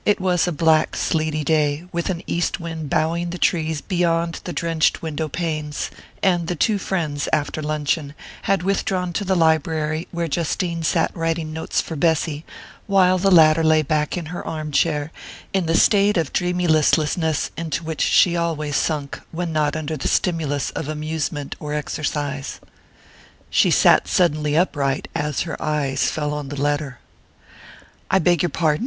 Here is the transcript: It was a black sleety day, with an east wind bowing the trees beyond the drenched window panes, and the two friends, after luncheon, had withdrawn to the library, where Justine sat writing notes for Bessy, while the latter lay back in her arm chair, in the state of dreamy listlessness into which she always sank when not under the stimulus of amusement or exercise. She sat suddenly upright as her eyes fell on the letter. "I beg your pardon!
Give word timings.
It 0.03 0.19
was 0.19 0.47
a 0.47 0.51
black 0.51 0.95
sleety 0.95 1.43
day, 1.43 1.83
with 1.91 2.09
an 2.09 2.23
east 2.25 2.59
wind 2.59 2.89
bowing 2.89 3.29
the 3.29 3.37
trees 3.37 3.81
beyond 3.81 4.39
the 4.45 4.51
drenched 4.51 5.03
window 5.03 5.27
panes, 5.29 5.91
and 6.23 6.47
the 6.47 6.55
two 6.55 6.79
friends, 6.79 7.29
after 7.31 7.61
luncheon, 7.61 8.15
had 8.49 8.63
withdrawn 8.63 9.13
to 9.13 9.23
the 9.23 9.35
library, 9.35 10.07
where 10.11 10.27
Justine 10.27 10.81
sat 10.81 11.15
writing 11.15 11.53
notes 11.53 11.81
for 11.81 11.95
Bessy, 11.95 12.43
while 12.87 13.19
the 13.19 13.29
latter 13.29 13.63
lay 13.63 13.83
back 13.83 14.17
in 14.17 14.33
her 14.33 14.43
arm 14.43 14.71
chair, 14.71 15.11
in 15.53 15.67
the 15.67 15.77
state 15.77 16.17
of 16.17 16.33
dreamy 16.33 16.65
listlessness 16.65 17.51
into 17.55 17.83
which 17.83 18.01
she 18.01 18.35
always 18.35 18.75
sank 18.75 19.21
when 19.31 19.53
not 19.53 19.75
under 19.75 19.95
the 19.95 20.07
stimulus 20.07 20.71
of 20.71 20.89
amusement 20.89 21.55
or 21.59 21.75
exercise. 21.75 22.59
She 23.51 23.69
sat 23.69 24.07
suddenly 24.07 24.57
upright 24.57 25.09
as 25.13 25.41
her 25.41 25.61
eyes 25.61 26.09
fell 26.09 26.33
on 26.33 26.49
the 26.49 26.59
letter. 26.59 26.97
"I 28.09 28.17
beg 28.17 28.41
your 28.41 28.49
pardon! 28.49 28.79